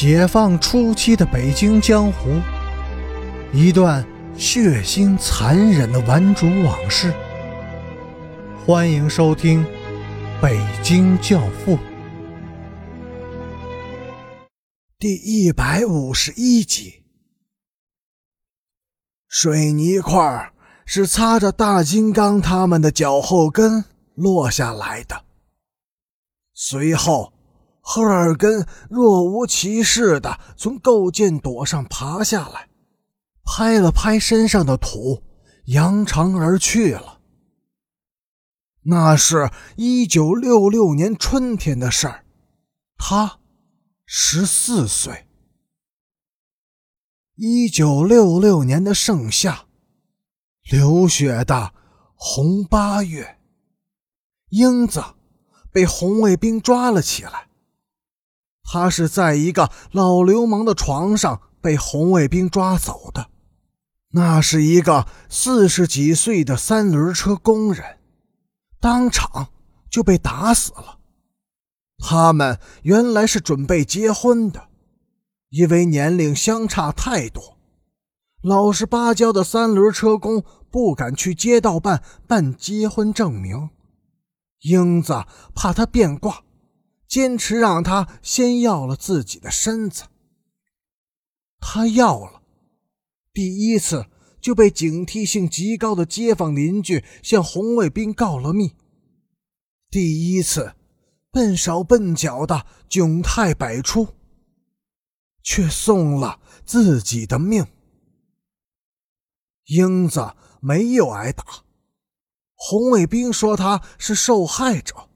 [0.00, 2.40] 解放初期的北京江湖，
[3.52, 7.12] 一段血腥残忍的顽主往事。
[8.64, 9.64] 欢迎收听
[10.40, 11.76] 《北京教父》
[15.00, 17.02] 第一百五十一集。
[19.26, 20.52] 水泥块
[20.86, 23.84] 是擦着大金刚他们的脚后跟
[24.14, 25.24] 落下来的，
[26.54, 27.32] 随后。
[27.90, 32.68] 赫尔根若无其事的从构件垛上爬下来，
[33.42, 35.22] 拍了拍身上的土，
[35.64, 37.22] 扬长而去了。
[38.82, 42.26] 那是一九六六年春天的事儿，
[42.98, 43.38] 他
[44.04, 45.26] 十四岁。
[47.36, 49.64] 一九六六年的盛夏，
[50.70, 51.72] 流血的
[52.14, 53.38] 红八月，
[54.50, 55.02] 英子
[55.72, 57.47] 被红卫兵抓了起来。
[58.70, 63.30] 他是在一个老流氓的床上被红卫兵抓走的，
[64.10, 67.98] 那是一个四十几岁的三轮车工人，
[68.78, 69.48] 当场
[69.90, 70.98] 就被打死了。
[71.96, 74.68] 他们原来是准备结婚的，
[75.48, 77.56] 因为年龄相差太多，
[78.42, 83.70] 老实巴交的三轮车工不敢去街道办办结婚证明，
[84.60, 86.42] 英子怕他变卦。
[87.08, 90.04] 坚持让他先要了自己的身子，
[91.58, 92.42] 他要了，
[93.32, 94.06] 第一次
[94.40, 98.74] 就被警惕性极高的街坊邻居向红卫兵告了密，
[99.90, 100.74] 第一次
[101.30, 104.08] 笨手笨脚的窘态百出，
[105.42, 107.66] 却送了自己的命。
[109.64, 111.44] 英子没有挨打，
[112.54, 115.07] 红卫兵说他是受害者。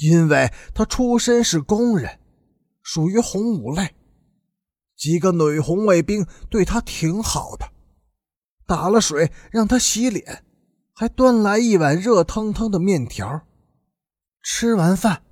[0.00, 2.18] 因为他出身是工人，
[2.82, 3.94] 属于红五类，
[4.96, 7.70] 几个女红卫兵对他挺好的，
[8.66, 10.44] 打了水让他洗脸，
[10.94, 13.42] 还端来一碗热腾腾的面条。
[14.42, 15.22] 吃完饭，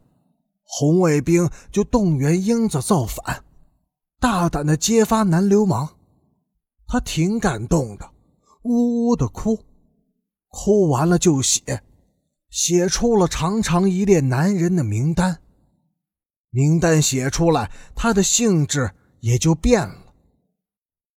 [0.63, 3.45] 红卫兵就动员英子造反，
[4.21, 5.97] 大胆的揭发男流氓。
[6.87, 8.11] 他挺感动的，
[8.63, 9.59] 呜呜的哭，
[10.49, 11.83] 哭完了就写。
[12.51, 15.41] 写出了长长一列男人的名单，
[16.51, 20.15] 名单写出来，他的性质也就变了。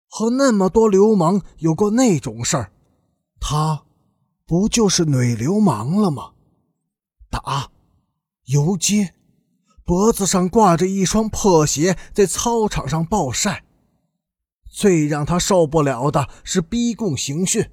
[0.07, 2.73] 和那么多流氓有过那种事儿，
[3.41, 3.85] 他
[4.47, 6.33] 不就是女流氓了吗？
[7.31, 7.71] 打，
[8.45, 9.15] 游街，
[9.85, 13.65] 脖子上挂着一双破鞋，在操场上暴晒。
[14.71, 17.71] 最让他受不了的是逼供刑讯。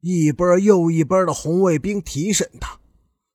[0.00, 2.78] 一波又一波的红卫兵提审他，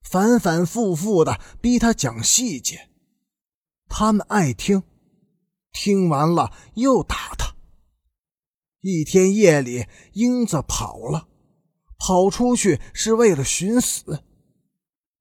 [0.01, 2.89] 反反复复的逼他讲细节。
[3.87, 4.83] 他们爱听，
[5.71, 7.55] 听完了又打他。
[8.81, 11.27] 一天夜里，英子跑了，
[11.97, 14.23] 跑出去是为了寻死。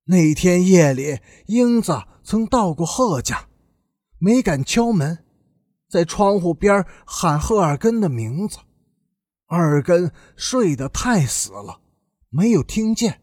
[0.05, 3.49] 那天夜里，英子曾到过贺家，
[4.19, 5.25] 没敢敲门，
[5.89, 8.59] 在窗户边喊赫尔根的名字。
[9.51, 11.81] 二根睡得太死了，
[12.29, 13.21] 没有听见。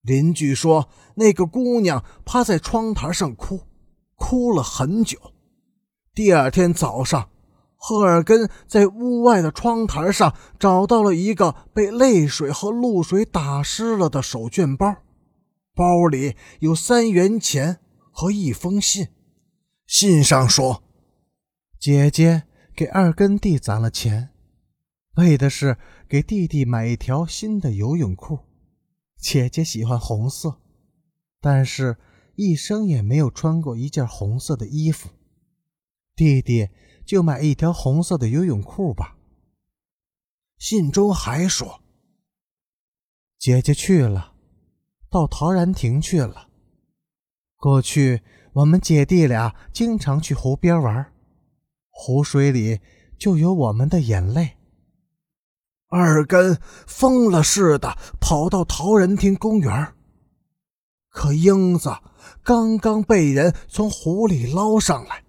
[0.00, 3.60] 邻居说，那个姑娘趴在窗台上哭，
[4.16, 5.18] 哭了很久。
[6.14, 7.28] 第二天早上，
[7.76, 14.96] 赫尔根在屋外的窗台上找到了一个被泪水和露水打湿了的手绢包，
[15.74, 17.80] 包里有三元钱
[18.10, 19.08] 和一封信。
[19.86, 20.82] 信上说
[21.78, 22.44] ：“姐姐
[22.74, 24.30] 给二根弟攒了钱。”
[25.18, 25.76] 为的是
[26.08, 28.38] 给弟弟买一条新的游泳裤，
[29.16, 30.60] 姐姐喜欢红色，
[31.40, 31.96] 但是
[32.36, 35.08] 一生也没有穿过一件红色的衣服。
[36.14, 36.68] 弟弟
[37.04, 39.16] 就买一条红色的游泳裤吧。
[40.56, 41.82] 信中还说，
[43.40, 44.34] 姐姐去了，
[45.10, 46.48] 到陶然亭去了。
[47.56, 48.22] 过去
[48.52, 51.12] 我们姐弟俩经常去湖边玩，
[51.90, 52.78] 湖水里
[53.18, 54.57] 就有我们的眼泪。
[55.88, 59.94] 二根疯了似的跑到陶然亭公园，
[61.08, 61.90] 可英子
[62.42, 65.24] 刚刚被人从湖里捞上来，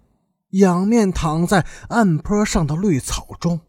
[0.50, 3.60] 仰面躺在岸坡上的绿草中。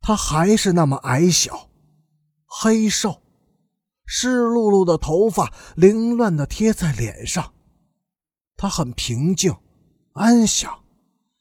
[0.00, 1.70] 他还是那么矮小、
[2.46, 3.22] 黑瘦，
[4.06, 7.52] 湿漉漉的头发凌乱的贴在脸上。
[8.56, 9.56] 他很平静、
[10.12, 10.84] 安详，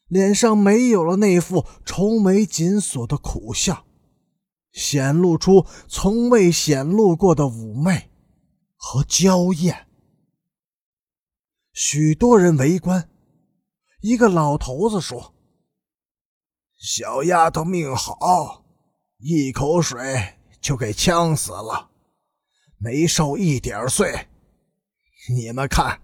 [0.07, 3.85] 脸上没有了那副愁眉紧锁的苦相。
[4.71, 8.09] 显露出从未显露过的妩媚
[8.75, 9.87] 和娇艳。
[11.73, 13.09] 许多人围观，
[14.01, 15.33] 一个老头子说
[16.77, 18.65] ：“小丫头命好，
[19.17, 21.89] 一口水就给呛死了，
[22.77, 24.27] 没受一点罪。
[25.29, 26.01] 你们看，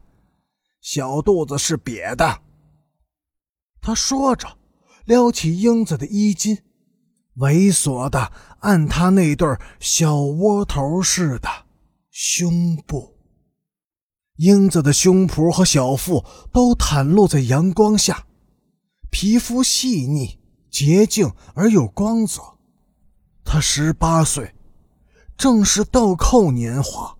[0.80, 2.42] 小肚子是瘪的。”
[3.82, 4.58] 他说着，
[5.06, 6.58] 撩起英子的衣襟，
[7.38, 9.48] 猥琐的按他那对
[9.80, 11.50] 小窝头似的
[12.10, 13.16] 胸部。
[14.38, 18.28] 英子的胸脯和小腹都袒露在阳光下，
[19.10, 20.40] 皮肤细腻、
[20.70, 22.42] 洁净而有光泽。
[23.44, 24.54] 她十八岁，
[25.36, 27.18] 正是豆蔻年华，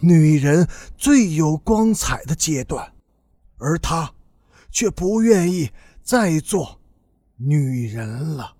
[0.00, 0.66] 女人
[0.96, 2.94] 最有光彩的阶段，
[3.58, 4.14] 而她
[4.70, 5.70] 却不愿意
[6.02, 6.80] 再做
[7.36, 8.55] 女人了。